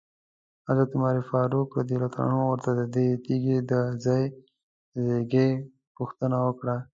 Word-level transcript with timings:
حضرت 0.67 0.89
عمر 0.95 1.15
رضی 1.79 1.93
الله 1.97 2.17
عنه 2.23 2.37
ورنه 2.49 2.71
ددې 2.79 3.07
تیږي 3.25 3.57
د 3.71 3.73
ځای 4.05 4.23
ځایګي 5.05 5.49
پوښتنه 5.97 6.37
وکړه. 6.45 6.75